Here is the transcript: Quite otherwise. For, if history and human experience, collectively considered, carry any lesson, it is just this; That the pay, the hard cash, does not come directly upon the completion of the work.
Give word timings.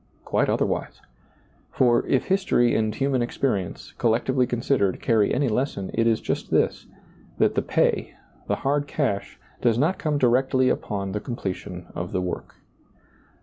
Quite 0.25 0.49
otherwise. 0.49 0.99
For, 1.69 2.03
if 2.07 2.25
history 2.25 2.73
and 2.73 2.95
human 2.95 3.21
experience, 3.21 3.91
collectively 3.99 4.47
considered, 4.47 4.99
carry 4.99 5.31
any 5.31 5.47
lesson, 5.47 5.91
it 5.93 6.07
is 6.07 6.19
just 6.19 6.49
this; 6.49 6.87
That 7.37 7.53
the 7.53 7.61
pay, 7.61 8.15
the 8.47 8.55
hard 8.65 8.87
cash, 8.87 9.39
does 9.61 9.77
not 9.77 9.99
come 9.99 10.17
directly 10.17 10.69
upon 10.69 11.11
the 11.11 11.19
completion 11.19 11.85
of 11.93 12.13
the 12.13 12.21
work. 12.21 12.55